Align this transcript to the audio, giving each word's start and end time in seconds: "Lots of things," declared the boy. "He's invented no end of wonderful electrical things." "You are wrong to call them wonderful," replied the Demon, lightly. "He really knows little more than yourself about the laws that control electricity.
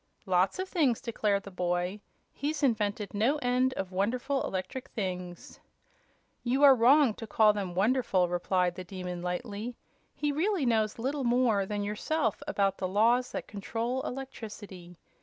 "Lots 0.25 0.57
of 0.57 0.67
things," 0.67 0.99
declared 0.99 1.43
the 1.43 1.51
boy. 1.51 2.01
"He's 2.31 2.63
invented 2.63 3.13
no 3.13 3.37
end 3.43 3.71
of 3.75 3.91
wonderful 3.91 4.41
electrical 4.43 4.91
things." 4.95 5.59
"You 6.41 6.63
are 6.63 6.73
wrong 6.73 7.13
to 7.13 7.27
call 7.27 7.53
them 7.53 7.75
wonderful," 7.75 8.27
replied 8.27 8.73
the 8.73 8.83
Demon, 8.83 9.21
lightly. 9.21 9.75
"He 10.15 10.31
really 10.31 10.65
knows 10.65 10.97
little 10.97 11.23
more 11.23 11.67
than 11.67 11.83
yourself 11.83 12.41
about 12.47 12.79
the 12.79 12.87
laws 12.87 13.31
that 13.33 13.45
control 13.47 14.01
electricity. 14.01 14.97